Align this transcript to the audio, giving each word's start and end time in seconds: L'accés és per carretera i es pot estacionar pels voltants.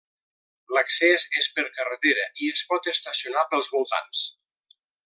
L'accés 0.77 1.25
és 1.41 1.49
per 1.59 1.67
carretera 1.77 2.25
i 2.47 2.51
es 2.57 2.65
pot 2.73 2.91
estacionar 2.95 3.47
pels 3.53 3.71
voltants. 3.79 4.29